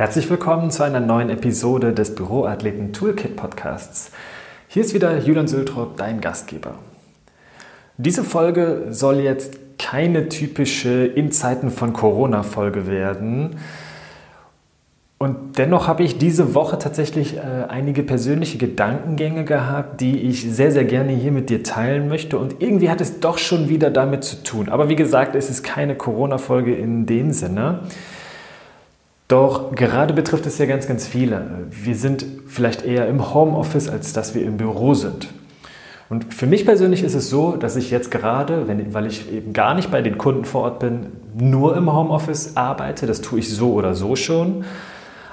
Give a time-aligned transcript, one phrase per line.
[0.00, 4.10] Herzlich willkommen zu einer neuen Episode des Büroathleten Toolkit Podcasts.
[4.66, 6.76] Hier ist wieder Julian Sültrop, dein Gastgeber.
[7.98, 13.58] Diese Folge soll jetzt keine typische In Zeiten von Corona Folge werden.
[15.18, 20.72] Und dennoch habe ich diese Woche tatsächlich äh, einige persönliche Gedankengänge gehabt, die ich sehr,
[20.72, 22.38] sehr gerne hier mit dir teilen möchte.
[22.38, 24.70] Und irgendwie hat es doch schon wieder damit zu tun.
[24.70, 27.80] Aber wie gesagt, es ist keine Corona-Folge in dem Sinne.
[29.30, 31.46] Doch gerade betrifft es ja ganz, ganz viele.
[31.70, 35.28] Wir sind vielleicht eher im Homeoffice, als dass wir im Büro sind.
[36.08, 39.52] Und für mich persönlich ist es so, dass ich jetzt gerade, wenn, weil ich eben
[39.52, 43.06] gar nicht bei den Kunden vor Ort bin, nur im Homeoffice arbeite.
[43.06, 44.64] Das tue ich so oder so schon.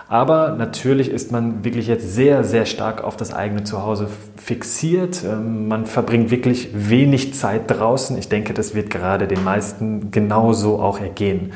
[0.08, 5.24] Aber natürlich ist man wirklich jetzt sehr, sehr stark auf das eigene Zuhause fixiert.
[5.24, 8.16] Ähm, man verbringt wirklich wenig Zeit draußen.
[8.16, 11.52] Ich denke, das wird gerade den meisten genauso auch ergehen.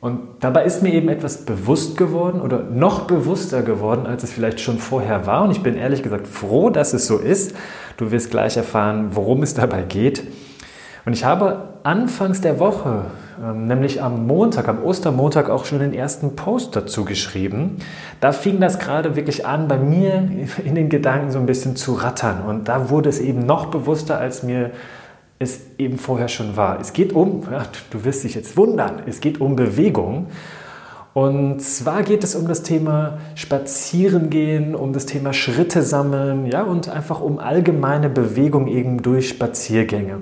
[0.00, 4.60] Und dabei ist mir eben etwas bewusst geworden oder noch bewusster geworden, als es vielleicht
[4.60, 5.44] schon vorher war.
[5.44, 7.54] Und ich bin ehrlich gesagt froh, dass es so ist.
[7.98, 10.22] Du wirst gleich erfahren, worum es dabei geht.
[11.04, 13.04] Und ich habe anfangs der Woche,
[13.42, 17.76] ähm, nämlich am Montag, am Ostermontag, auch schon den ersten Post dazu geschrieben.
[18.20, 20.28] Da fing das gerade wirklich an, bei mir
[20.64, 22.42] in den Gedanken so ein bisschen zu rattern.
[22.46, 24.70] Und da wurde es eben noch bewusster, als mir
[25.42, 26.78] es eben vorher schon war.
[26.80, 30.26] Es geht um, ja, du wirst dich jetzt wundern, es geht um Bewegung.
[31.14, 36.90] Und zwar geht es um das Thema Spazierengehen, um das Thema Schritte sammeln, ja, und
[36.90, 40.18] einfach um allgemeine Bewegung eben durch Spaziergänge.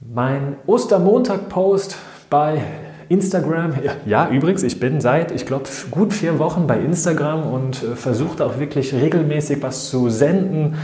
[0.00, 1.96] Mein Ostermontag-Post
[2.30, 2.62] bei
[3.08, 3.74] Instagram,
[4.06, 8.44] ja, übrigens, ich bin seit, ich glaube, gut vier Wochen bei Instagram und äh, versuche
[8.46, 10.76] auch wirklich regelmäßig was zu senden.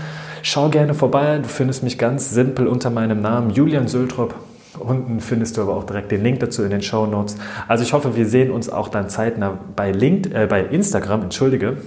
[0.46, 4.34] Schau gerne vorbei, du findest mich ganz simpel unter meinem Namen Julian Söltrop.
[4.78, 7.38] Unten findest du aber auch direkt den Link dazu in den Show Notes.
[7.66, 11.78] Also ich hoffe, wir sehen uns auch dann zeitnah bei, Link, äh, bei Instagram, entschuldige.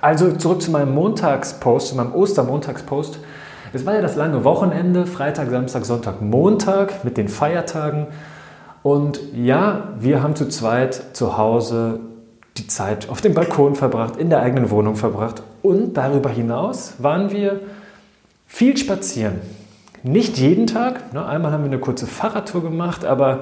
[0.00, 3.18] Also zurück zu meinem Montagspost, zu meinem Ostermontagspost.
[3.74, 8.06] Es war ja das lange Wochenende, Freitag, Samstag, Sonntag, Montag mit den Feiertagen.
[8.82, 12.00] Und ja, wir haben zu zweit zu Hause
[12.56, 15.42] die Zeit auf dem Balkon verbracht, in der eigenen Wohnung verbracht.
[15.60, 17.60] Und darüber hinaus waren wir
[18.52, 19.40] viel spazieren.
[20.02, 21.14] Nicht jeden Tag.
[21.14, 21.24] Ne?
[21.24, 23.40] Einmal haben wir eine kurze Fahrradtour gemacht, aber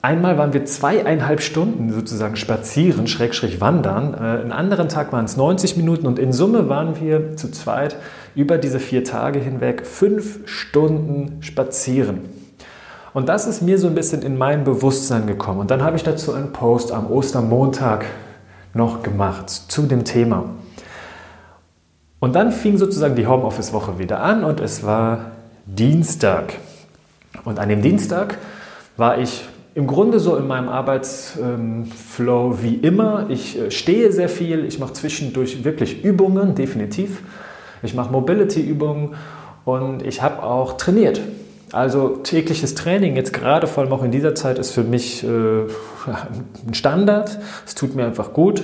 [0.00, 4.14] einmal waren wir zweieinhalb Stunden sozusagen spazieren, schrägstrich wandern.
[4.14, 7.96] Äh, einen anderen Tag waren es 90 Minuten und in Summe waren wir zu zweit
[8.34, 12.20] über diese vier Tage hinweg fünf Stunden spazieren.
[13.12, 15.60] Und das ist mir so ein bisschen in mein Bewusstsein gekommen.
[15.60, 18.06] Und dann habe ich dazu einen Post am Ostermontag
[18.72, 20.46] noch gemacht zu dem Thema.
[22.18, 25.32] Und dann fing sozusagen die Homeoffice-Woche wieder an und es war
[25.66, 26.54] Dienstag.
[27.44, 28.38] Und an dem Dienstag
[28.96, 29.44] war ich
[29.74, 33.26] im Grunde so in meinem Arbeitsflow wie immer.
[33.28, 37.22] Ich äh, stehe sehr viel, ich mache zwischendurch wirklich Übungen, definitiv.
[37.82, 39.14] Ich mache Mobility-Übungen
[39.66, 41.20] und ich habe auch trainiert.
[41.72, 45.26] Also tägliches Training, jetzt gerade vor allem auch in dieser Zeit, ist für mich äh,
[46.66, 47.38] ein Standard.
[47.66, 48.62] Es tut mir einfach gut.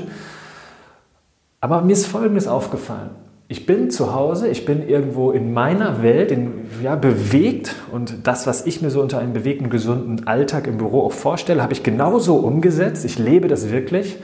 [1.60, 3.10] Aber mir ist Folgendes aufgefallen.
[3.48, 8.46] Ich bin zu Hause, ich bin irgendwo in meiner Welt, in, ja, bewegt und das,
[8.46, 11.82] was ich mir so unter einem bewegten, gesunden Alltag im Büro auch vorstelle, habe ich
[11.82, 13.04] genauso umgesetzt.
[13.04, 14.16] Ich lebe das wirklich.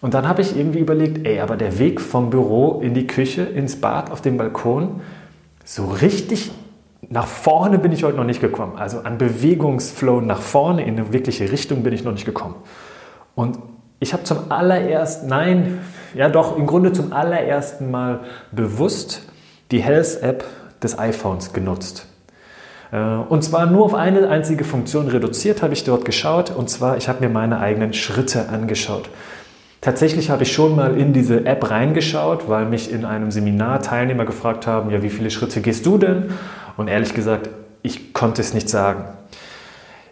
[0.00, 3.42] Und dann habe ich irgendwie überlegt, ey, aber der Weg vom Büro in die Küche,
[3.42, 5.00] ins Bad, auf den Balkon,
[5.64, 6.50] so richtig
[7.10, 8.76] nach vorne bin ich heute noch nicht gekommen.
[8.76, 12.56] Also an Bewegungsflow nach vorne in eine wirkliche Richtung bin ich noch nicht gekommen.
[13.34, 13.58] Und
[14.00, 15.78] ich habe zum allerersten, nein,
[16.14, 18.20] ja doch, im Grunde zum allerersten Mal
[18.52, 19.22] bewusst
[19.70, 20.44] die Health-App
[20.82, 22.06] des iPhones genutzt.
[22.92, 26.50] Äh, und zwar nur auf eine einzige Funktion reduziert habe ich dort geschaut.
[26.54, 29.08] Und zwar, ich habe mir meine eigenen Schritte angeschaut.
[29.80, 34.24] Tatsächlich habe ich schon mal in diese App reingeschaut, weil mich in einem Seminar Teilnehmer
[34.24, 36.30] gefragt haben, ja, wie viele Schritte gehst du denn?
[36.76, 37.48] Und ehrlich gesagt,
[37.82, 39.04] ich konnte es nicht sagen.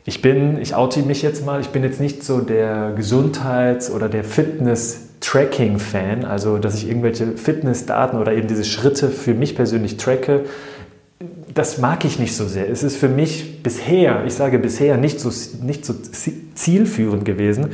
[0.08, 4.08] Ich bin, ich oute mich jetzt mal, ich bin jetzt nicht so der Gesundheits- oder
[4.08, 10.44] der Fitness-Tracking-Fan, also dass ich irgendwelche Fitness-Daten oder eben diese Schritte für mich persönlich tracke.
[11.52, 12.70] Das mag ich nicht so sehr.
[12.70, 15.92] Es ist für mich bisher, ich sage bisher, nicht so, nicht so
[16.54, 17.70] zielführend gewesen,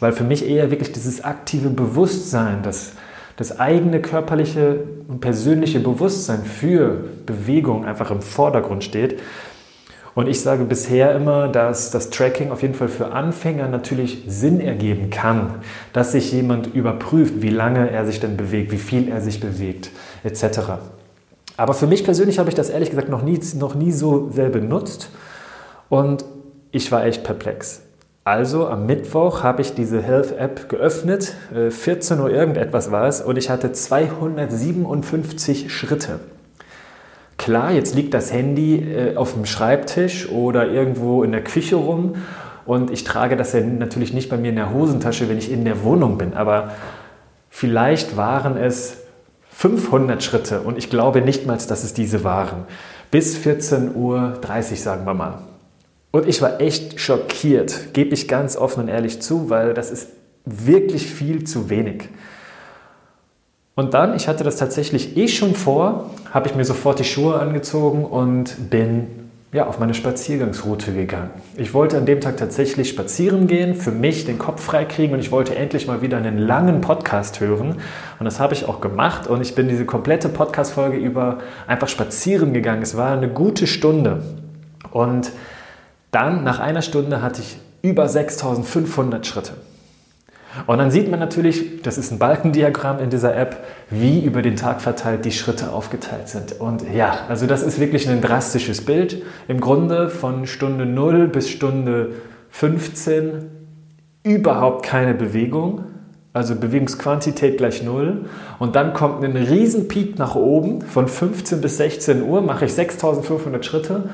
[0.00, 2.92] weil für mich eher wirklich dieses aktive Bewusstsein, das
[3.36, 4.78] das eigene körperliche
[5.08, 9.20] und persönliche Bewusstsein für Bewegung einfach im Vordergrund steht.
[10.16, 14.62] Und ich sage bisher immer, dass das Tracking auf jeden Fall für Anfänger natürlich Sinn
[14.62, 15.56] ergeben kann,
[15.92, 19.90] dass sich jemand überprüft, wie lange er sich denn bewegt, wie viel er sich bewegt,
[20.24, 20.60] etc.
[21.58, 24.48] Aber für mich persönlich habe ich das ehrlich gesagt noch nie, noch nie so sehr
[24.48, 25.10] benutzt
[25.90, 26.24] und
[26.70, 27.82] ich war echt perplex.
[28.24, 31.34] Also am Mittwoch habe ich diese Health App geöffnet,
[31.68, 36.20] 14 äh, Uhr irgendetwas war es, und ich hatte 257 Schritte.
[37.38, 42.16] Klar, jetzt liegt das Handy äh, auf dem Schreibtisch oder irgendwo in der Küche rum
[42.64, 45.64] und ich trage das ja natürlich nicht bei mir in der Hosentasche, wenn ich in
[45.64, 46.72] der Wohnung bin, aber
[47.50, 48.98] vielleicht waren es
[49.50, 52.64] 500 Schritte und ich glaube nicht mal, dass es diese waren.
[53.10, 54.40] Bis 14.30 Uhr,
[54.76, 55.38] sagen wir mal.
[56.10, 60.08] Und ich war echt schockiert, gebe ich ganz offen und ehrlich zu, weil das ist
[60.44, 62.08] wirklich viel zu wenig.
[63.76, 67.38] Und dann, ich hatte das tatsächlich eh schon vor, habe ich mir sofort die Schuhe
[67.38, 69.06] angezogen und bin
[69.52, 71.30] ja, auf meine Spaziergangsroute gegangen.
[71.56, 75.30] Ich wollte an dem Tag tatsächlich spazieren gehen, für mich den Kopf freikriegen und ich
[75.30, 77.76] wollte endlich mal wieder einen langen Podcast hören.
[78.18, 82.54] Und das habe ich auch gemacht und ich bin diese komplette Podcast-Folge über einfach spazieren
[82.54, 82.82] gegangen.
[82.82, 84.22] Es war eine gute Stunde.
[84.90, 85.32] Und
[86.12, 89.52] dann, nach einer Stunde, hatte ich über 6500 Schritte.
[90.66, 94.56] Und dann sieht man natürlich, das ist ein Balkendiagramm in dieser App, wie über den
[94.56, 96.60] Tag verteilt die Schritte aufgeteilt sind.
[96.60, 99.22] Und ja, also das ist wirklich ein drastisches Bild.
[99.48, 102.14] Im Grunde von Stunde 0 bis Stunde
[102.50, 103.50] 15
[104.22, 105.84] überhaupt keine Bewegung,
[106.32, 108.26] also Bewegungsquantität gleich 0.
[108.58, 112.74] Und dann kommt ein riesen Peak nach oben, von 15 bis 16 Uhr mache ich
[112.74, 114.10] 6500 Schritte.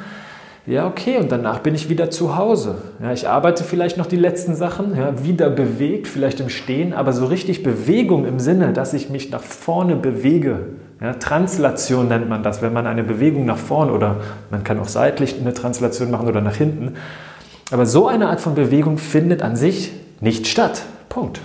[0.64, 2.76] Ja, okay, und danach bin ich wieder zu Hause.
[3.02, 7.12] Ja, ich arbeite vielleicht noch die letzten Sachen, ja, wieder bewegt, vielleicht im Stehen, aber
[7.12, 10.60] so richtig Bewegung im Sinne, dass ich mich nach vorne bewege.
[11.00, 14.18] Ja, Translation nennt man das, wenn man eine Bewegung nach vorne oder
[14.50, 16.94] man kann auch seitlich eine Translation machen oder nach hinten.
[17.72, 20.82] Aber so eine Art von Bewegung findet an sich nicht statt.
[21.08, 21.40] Punkt.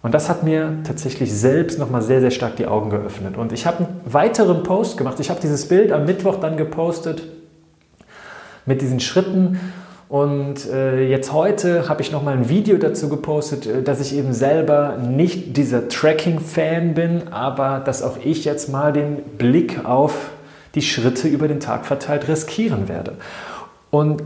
[0.00, 3.36] Und das hat mir tatsächlich selbst nochmal sehr, sehr stark die Augen geöffnet.
[3.36, 5.20] Und ich habe einen weiteren Post gemacht.
[5.20, 7.22] Ich habe dieses Bild am Mittwoch dann gepostet
[8.66, 9.58] mit diesen Schritten.
[10.08, 14.14] Und äh, jetzt heute habe ich noch mal ein Video dazu gepostet, äh, dass ich
[14.14, 20.30] eben selber nicht dieser Tracking-Fan bin, aber dass auch ich jetzt mal den Blick auf
[20.74, 23.14] die Schritte über den Tag verteilt riskieren werde.
[23.90, 24.22] Und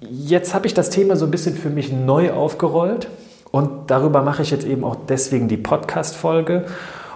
[0.00, 3.08] jetzt habe ich das Thema so ein bisschen für mich neu aufgerollt
[3.50, 6.66] und darüber mache ich jetzt eben auch deswegen die Podcast-Folge.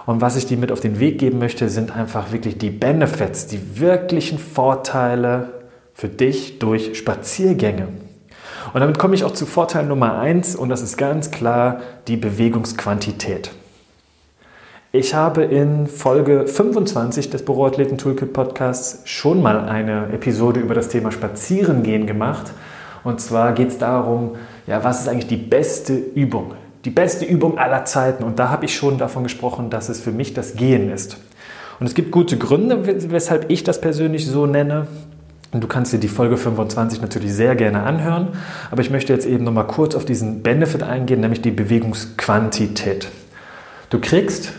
[0.05, 3.47] Und was ich dir mit auf den Weg geben möchte, sind einfach wirklich die Benefits,
[3.47, 5.62] die wirklichen Vorteile
[5.93, 7.87] für dich durch Spaziergänge.
[8.73, 12.17] Und damit komme ich auch zu Vorteil Nummer eins und das ist ganz klar die
[12.17, 13.51] Bewegungsquantität.
[14.95, 20.89] Ich habe in Folge 25 des Büroathleten Toolkit Podcasts schon mal eine Episode über das
[20.89, 22.51] Thema Spazierengehen gemacht.
[23.03, 24.35] Und zwar geht es darum,
[24.67, 26.53] ja, was ist eigentlich die beste Übung?
[26.85, 28.23] Die beste Übung aller Zeiten.
[28.23, 31.17] Und da habe ich schon davon gesprochen, dass es für mich das Gehen ist.
[31.79, 34.87] Und es gibt gute Gründe, weshalb ich das persönlich so nenne.
[35.53, 38.29] Und du kannst dir die Folge 25 natürlich sehr gerne anhören,
[38.71, 43.09] aber ich möchte jetzt eben nochmal kurz auf diesen Benefit eingehen, nämlich die Bewegungsquantität.
[43.91, 44.53] Du kriegst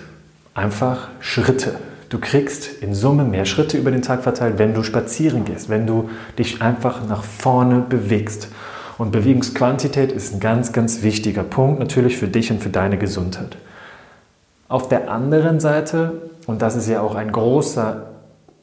[0.55, 1.75] einfach Schritte.
[2.11, 5.85] Du kriegst in Summe mehr Schritte über den Tag verteilt, wenn du spazieren gehst, wenn
[5.85, 8.49] du dich einfach nach vorne bewegst.
[8.97, 13.57] Und Bewegungsquantität ist ein ganz, ganz wichtiger Punkt natürlich für dich und für deine Gesundheit.
[14.69, 16.13] Auf der anderen Seite,
[16.47, 18.14] und das ist ja auch ein großer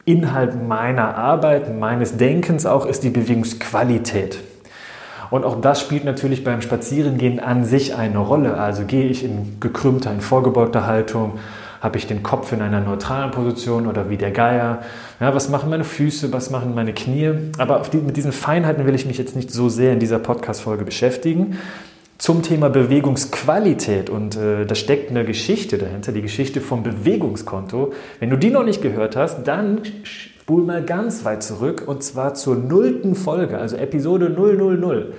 [0.06, 4.39] Inhalt meiner Arbeit, meines Denkens auch, ist die Bewegungsqualität.
[5.30, 8.56] Und auch das spielt natürlich beim Spazierengehen an sich eine Rolle.
[8.57, 11.40] Also gehe ich in gekrümmter, in vorgebeugter Haltung,
[11.80, 14.80] habe ich den Kopf in einer neutralen Position oder wie der Geier.
[15.19, 17.31] Ja, was machen meine Füße, was machen meine Knie?
[17.57, 20.83] Aber die, mit diesen Feinheiten will ich mich jetzt nicht so sehr in dieser Podcast-Folge
[20.83, 21.57] beschäftigen
[22.21, 27.94] zum Thema Bewegungsqualität und äh, da steckt eine Geschichte dahinter, die Geschichte vom Bewegungskonto.
[28.19, 32.35] Wenn du die noch nicht gehört hast, dann spul mal ganz weit zurück und zwar
[32.35, 35.13] zur nullten Folge, also Episode 000.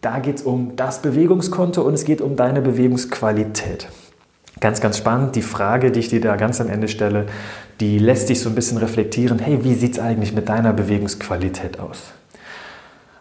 [0.00, 3.88] Da geht es um das Bewegungskonto und es geht um deine Bewegungsqualität.
[4.58, 5.36] Ganz, ganz spannend.
[5.36, 7.26] Die Frage, die ich dir da ganz am Ende stelle,
[7.80, 9.38] die lässt dich so ein bisschen reflektieren.
[9.38, 12.04] Hey, wie sieht es eigentlich mit deiner Bewegungsqualität aus?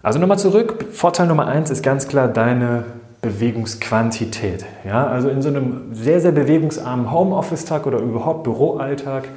[0.01, 0.85] Also nochmal zurück.
[0.93, 2.85] Vorteil Nummer eins ist ganz klar deine
[3.21, 4.65] Bewegungsquantität.
[4.85, 9.29] Ja, also in so einem sehr, sehr bewegungsarmen Homeoffice-Tag oder überhaupt Büroalltag,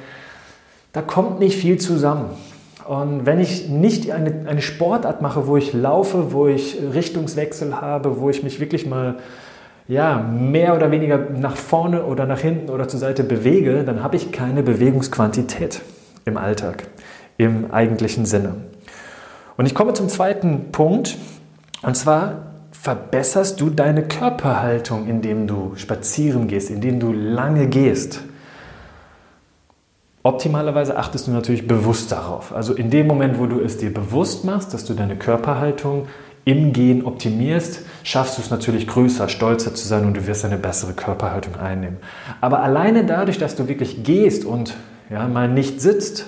[0.93, 2.29] da kommt nicht viel zusammen.
[2.87, 8.19] Und wenn ich nicht eine, eine Sportart mache, wo ich laufe, wo ich Richtungswechsel habe,
[8.19, 9.15] wo ich mich wirklich mal
[9.87, 14.15] ja, mehr oder weniger nach vorne oder nach hinten oder zur Seite bewege, dann habe
[14.15, 15.81] ich keine Bewegungsquantität
[16.25, 16.83] im Alltag,
[17.37, 18.55] im eigentlichen Sinne.
[19.57, 21.17] Und ich komme zum zweiten Punkt,
[21.81, 22.50] und zwar
[22.81, 28.21] verbesserst du deine Körperhaltung, indem du spazieren gehst, indem du lange gehst.
[30.23, 32.51] Optimalerweise achtest du natürlich bewusst darauf.
[32.55, 36.07] Also in dem Moment, wo du es dir bewusst machst, dass du deine Körperhaltung
[36.43, 40.57] im Gehen optimierst, schaffst du es natürlich größer, stolzer zu sein und du wirst eine
[40.57, 41.97] bessere Körperhaltung einnehmen.
[42.39, 44.73] Aber alleine dadurch, dass du wirklich gehst und
[45.11, 46.25] ja, mal nicht sitzt,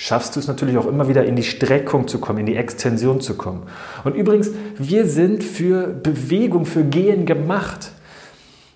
[0.00, 3.20] schaffst du es natürlich auch immer wieder in die Streckung zu kommen, in die Extension
[3.20, 3.64] zu kommen.
[4.02, 7.92] Und übrigens, wir sind für Bewegung, für Gehen gemacht.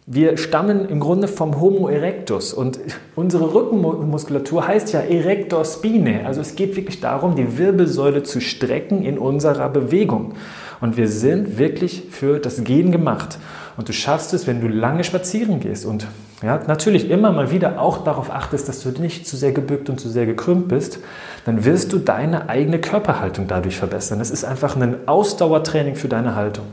[0.04, 2.78] Wir stammen im Grunde vom Homo erectus und
[3.16, 6.26] unsere Rückenmuskulatur heißt ja Erector spine.
[6.26, 10.34] Also es geht wirklich darum, die Wirbelsäule zu strecken in unserer Bewegung.
[10.82, 13.38] Und wir sind wirklich für das Gehen gemacht.
[13.78, 16.06] Und du schaffst es, wenn du lange spazieren gehst und
[16.42, 20.00] ja, natürlich immer mal wieder auch darauf achtest, dass du nicht zu sehr gebückt und
[20.00, 20.98] zu sehr gekrümmt bist,
[21.44, 24.20] dann wirst du deine eigene Körperhaltung dadurch verbessern.
[24.20, 26.66] Es ist einfach ein Ausdauertraining für deine Haltung.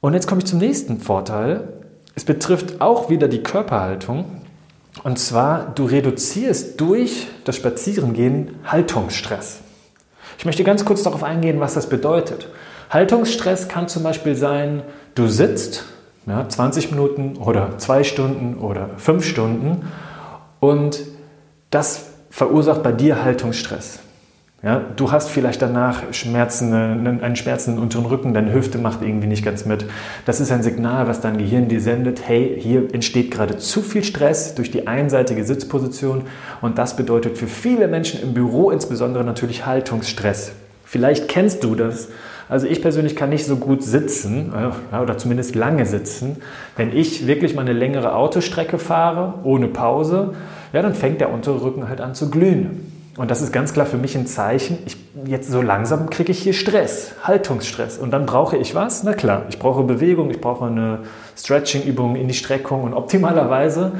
[0.00, 1.68] Und jetzt komme ich zum nächsten Vorteil.
[2.14, 4.42] Es betrifft auch wieder die Körperhaltung.
[5.02, 9.60] Und zwar, du reduzierst durch das Spazierengehen Haltungsstress.
[10.38, 12.48] Ich möchte ganz kurz darauf eingehen, was das bedeutet.
[12.90, 14.82] Haltungsstress kann zum Beispiel sein,
[15.14, 15.84] du sitzt
[16.26, 19.88] ja, 20 Minuten oder zwei Stunden oder fünf Stunden
[20.60, 21.02] und
[21.70, 24.00] das verursacht bei dir Haltungsstress.
[24.64, 29.44] Ja, du hast vielleicht danach Schmerzen, einen schmerzenden unteren Rücken, deine Hüfte macht irgendwie nicht
[29.44, 29.84] ganz mit.
[30.24, 34.02] Das ist ein Signal, was dein Gehirn dir sendet, hey, hier entsteht gerade zu viel
[34.02, 36.22] Stress durch die einseitige Sitzposition
[36.62, 40.52] und das bedeutet für viele Menschen im Büro insbesondere natürlich Haltungsstress.
[40.86, 42.08] Vielleicht kennst du das.
[42.48, 44.52] Also ich persönlich kann nicht so gut sitzen
[44.92, 46.36] ja, oder zumindest lange sitzen.
[46.76, 50.34] Wenn ich wirklich mal eine längere Autostrecke fahre, ohne Pause,
[50.72, 52.92] ja, dann fängt der untere Rücken halt an zu glühen.
[53.16, 54.96] Und das ist ganz klar für mich ein Zeichen, ich,
[55.26, 57.96] jetzt so langsam kriege ich hier Stress, Haltungsstress.
[57.96, 59.04] Und dann brauche ich was?
[59.04, 61.00] Na klar, ich brauche Bewegung, ich brauche eine
[61.36, 63.92] Stretching-Übung in die Streckung und optimalerweise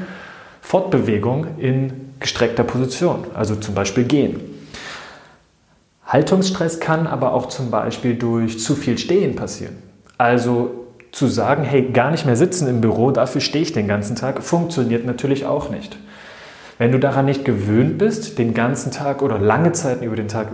[0.61, 4.54] Fortbewegung in gestreckter Position, also zum Beispiel gehen.
[6.15, 9.75] Haltungsstress kann aber auch zum Beispiel durch zu viel Stehen passieren.
[10.17, 14.15] Also zu sagen, hey, gar nicht mehr sitzen im Büro, dafür stehe ich den ganzen
[14.15, 15.97] Tag, funktioniert natürlich auch nicht.
[16.77, 20.47] Wenn du daran nicht gewöhnt bist, den ganzen Tag oder lange Zeiten über den Tag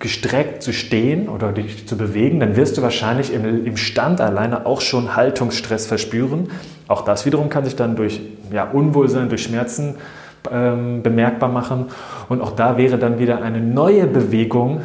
[0.00, 4.66] gestreckt zu stehen oder dich zu bewegen, dann wirst du wahrscheinlich im, im Stand alleine
[4.66, 6.48] auch schon Haltungsstress verspüren.
[6.88, 8.20] Auch das wiederum kann sich dann durch
[8.52, 9.94] ja, Unwohlsein, durch Schmerzen
[10.50, 11.86] ähm, bemerkbar machen.
[12.28, 14.80] Und auch da wäre dann wieder eine neue Bewegung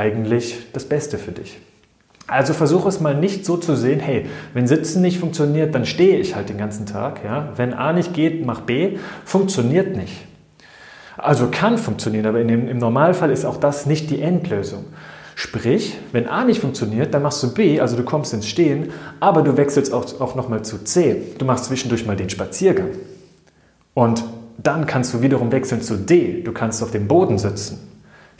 [0.00, 1.58] eigentlich das Beste für dich.
[2.26, 6.18] Also versuche es mal nicht so zu sehen, hey, wenn Sitzen nicht funktioniert, dann stehe
[6.18, 7.22] ich halt den ganzen Tag.
[7.24, 7.52] Ja?
[7.56, 8.98] Wenn A nicht geht, mach B.
[9.24, 10.26] Funktioniert nicht.
[11.18, 14.84] Also kann funktionieren, aber dem, im Normalfall ist auch das nicht die Endlösung.
[15.34, 19.42] Sprich, wenn A nicht funktioniert, dann machst du B, also du kommst ins Stehen, aber
[19.42, 21.20] du wechselst auch, auch nochmal zu C.
[21.36, 22.90] Du machst zwischendurch mal den Spaziergang.
[23.92, 24.22] Und
[24.56, 26.42] dann kannst du wiederum wechseln zu D.
[26.42, 27.89] Du kannst auf dem Boden sitzen.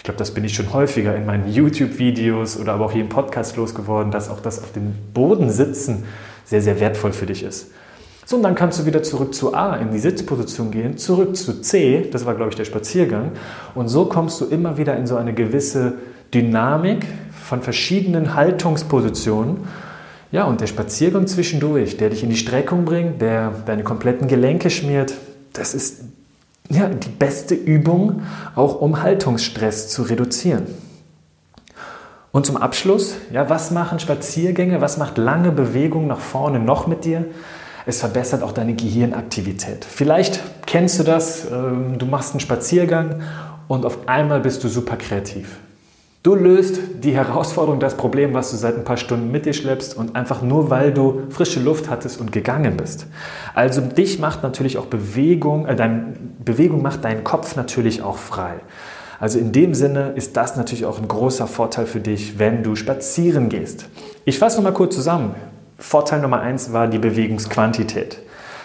[0.00, 3.11] Ich glaube, das bin ich schon häufiger in meinen YouTube-Videos oder aber auch hier im
[3.11, 6.04] Podcast losgeworden, dass auch das auf dem Boden sitzen
[6.47, 7.71] sehr, sehr wertvoll für dich ist.
[8.25, 11.61] So, und dann kannst du wieder zurück zu A in die Sitzposition gehen, zurück zu
[11.61, 13.33] C, das war, glaube ich, der Spaziergang.
[13.75, 15.99] Und so kommst du immer wieder in so eine gewisse
[16.33, 17.04] Dynamik
[17.45, 19.59] von verschiedenen Haltungspositionen.
[20.33, 24.71] Ja, und der Spaziergang zwischendurch, der dich in die Streckung bringt, der deine kompletten Gelenke
[24.71, 25.12] schmiert,
[25.52, 26.04] das ist
[26.71, 28.23] ja, die beste Übung,
[28.55, 30.67] auch um Haltungsstress zu reduzieren.
[32.33, 37.05] Und zum Abschluss, ja, was machen Spaziergänge, was macht lange Bewegung nach vorne noch mit
[37.05, 37.25] dir?
[37.87, 39.85] Es verbessert auch deine Gehirnaktivität.
[39.85, 43.23] Vielleicht kennst du das, ähm, du machst einen Spaziergang
[43.67, 45.59] und auf einmal bist du super kreativ.
[46.23, 49.97] Du löst die Herausforderung, das Problem, was du seit ein paar Stunden mit dir schleppst
[49.97, 53.07] und einfach nur, weil du frische Luft hattest und gegangen bist.
[53.55, 58.57] Also dich macht natürlich auch Bewegung, äh, dein, Bewegung macht deinen Kopf natürlich auch frei.
[59.19, 62.77] Also in dem Sinne ist das natürlich auch ein großer Vorteil für dich, wenn du
[62.77, 63.87] spazieren gehst.
[64.27, 65.35] Ich fasse nochmal kurz zusammen.
[65.79, 68.19] Vorteil Nummer eins war die Bewegungsquantität.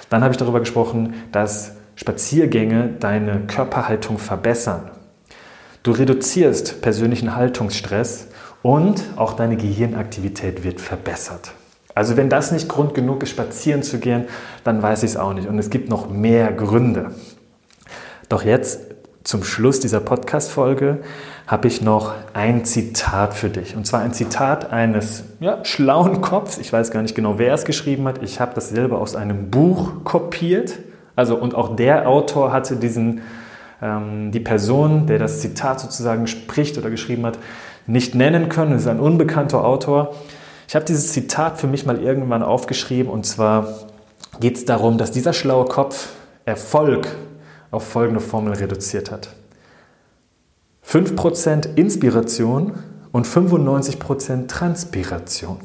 [0.09, 4.91] Dann habe ich darüber gesprochen, dass Spaziergänge deine Körperhaltung verbessern.
[5.85, 8.25] Du reduzierst persönlichen Haltungsstress
[8.63, 11.51] und auch deine Gehirnaktivität wird verbessert.
[11.93, 14.25] Also wenn das nicht Grund genug ist, spazieren zu gehen,
[14.63, 15.47] dann weiß ich es auch nicht.
[15.47, 17.11] Und es gibt noch mehr Gründe.
[18.29, 18.79] Doch jetzt
[19.23, 21.01] zum Schluss dieser Podcast-Folge
[21.45, 23.75] habe ich noch ein Zitat für dich.
[23.75, 26.57] Und zwar ein Zitat eines ja, schlauen Kopfs.
[26.57, 28.23] Ich weiß gar nicht genau, wer es geschrieben hat.
[28.23, 30.79] Ich habe das selber aus einem Buch kopiert.
[31.15, 33.21] Also, und auch der Autor hatte diesen
[33.81, 37.37] die Person, der das Zitat sozusagen spricht oder geschrieben hat,
[37.87, 38.71] nicht nennen können.
[38.71, 40.15] Das ist ein unbekannter Autor.
[40.67, 43.67] Ich habe dieses Zitat für mich mal irgendwann aufgeschrieben und zwar
[44.39, 46.09] geht es darum, dass dieser schlaue Kopf
[46.45, 47.07] Erfolg
[47.71, 49.29] auf folgende Formel reduziert hat.
[50.87, 52.73] 5% Inspiration
[53.11, 55.57] und 95% Transpiration.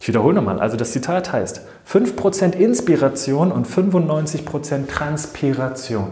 [0.00, 6.10] Ich wiederhole nochmal, also das Zitat heißt 5% Inspiration und 95% Transpiration.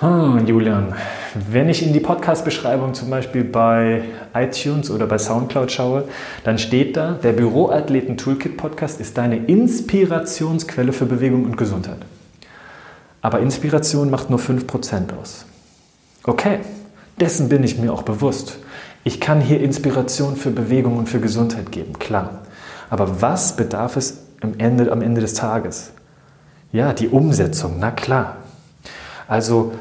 [0.00, 0.94] Hm, Julian,
[1.50, 6.04] wenn ich in die Podcast-Beschreibung zum Beispiel bei iTunes oder bei Soundcloud schaue,
[6.44, 11.98] dann steht da, der Büroathleten Toolkit Podcast ist deine Inspirationsquelle für Bewegung und Gesundheit.
[13.22, 15.46] Aber Inspiration macht nur 5% aus.
[16.22, 16.60] Okay,
[17.18, 18.58] dessen bin ich mir auch bewusst.
[19.02, 22.42] Ich kann hier Inspiration für Bewegung und für Gesundheit geben, klar.
[22.88, 25.90] Aber was bedarf es am Ende, am Ende des Tages?
[26.70, 28.37] Ja, die Umsetzung, na klar.
[29.28, 29.72] Also,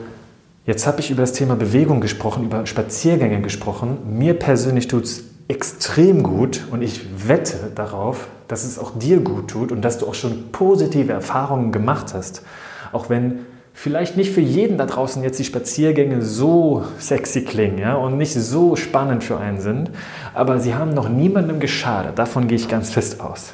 [0.65, 3.97] jetzt habe ich über das Thema Bewegung gesprochen, über Spaziergänge gesprochen.
[4.19, 9.47] Mir persönlich tut es extrem gut und ich wette darauf, dass es auch dir gut
[9.49, 12.43] tut und dass du auch schon positive Erfahrungen gemacht hast.
[12.91, 17.95] Auch wenn vielleicht nicht für jeden da draußen jetzt die Spaziergänge so sexy klingen ja,
[17.95, 19.91] und nicht so spannend für einen sind,
[20.33, 22.19] aber sie haben noch niemandem geschadet.
[22.19, 23.53] Davon gehe ich ganz fest aus.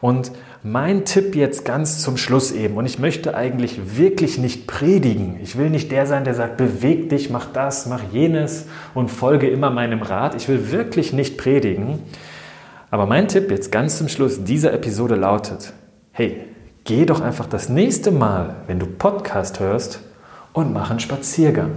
[0.00, 5.38] Und mein Tipp jetzt ganz zum Schluss eben, und ich möchte eigentlich wirklich nicht predigen.
[5.42, 9.48] Ich will nicht der sein, der sagt, beweg dich, mach das, mach jenes und folge
[9.48, 10.34] immer meinem Rat.
[10.34, 12.00] Ich will wirklich nicht predigen.
[12.90, 15.72] Aber mein Tipp jetzt ganz zum Schluss dieser Episode lautet,
[16.12, 16.44] hey,
[16.84, 20.00] geh doch einfach das nächste Mal, wenn du Podcast hörst,
[20.52, 21.70] und mach einen Spaziergang.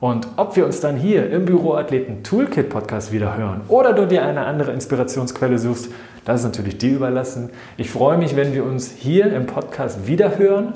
[0.00, 4.24] Und ob wir uns dann hier im Büroathleten Toolkit Podcast wieder hören oder du dir
[4.24, 5.90] eine andere Inspirationsquelle suchst,
[6.24, 7.50] das ist natürlich dir überlassen.
[7.76, 10.74] Ich freue mich, wenn wir uns hier im Podcast wieder hören.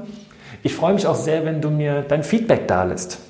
[0.63, 3.21] Ich freue mich auch sehr, wenn du mir dein Feedback da lässt.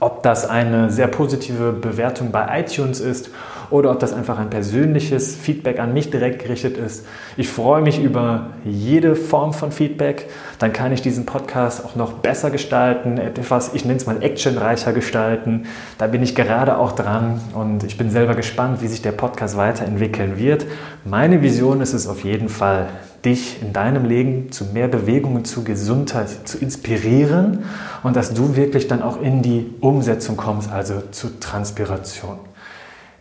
[0.00, 3.30] Ob das eine sehr positive Bewertung bei iTunes ist
[3.70, 7.06] oder ob das einfach ein persönliches Feedback an mich direkt gerichtet ist.
[7.36, 10.28] Ich freue mich über jede Form von Feedback.
[10.58, 14.92] Dann kann ich diesen Podcast auch noch besser gestalten, etwas, ich nenne es mal actionreicher
[14.92, 15.66] gestalten.
[15.98, 19.56] Da bin ich gerade auch dran und ich bin selber gespannt, wie sich der Podcast
[19.56, 20.66] weiterentwickeln wird.
[21.04, 22.88] Meine Vision ist es auf jeden Fall,
[23.24, 27.64] dich in deinem Leben zu mehr Bewegung und zu Gesundheit zu inspirieren
[28.02, 32.38] und dass du wirklich dann auch in die Umsetzung kommst, also zu Transpiration.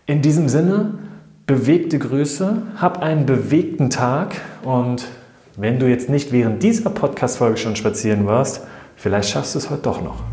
[0.10, 0.94] In diesem Sinne,
[1.48, 5.06] bewegte Grüße, hab einen bewegten Tag und
[5.58, 8.62] wenn du jetzt nicht während dieser Podcast-Folge schon spazieren warst,
[8.96, 10.24] vielleicht schaffst du es heute doch noch.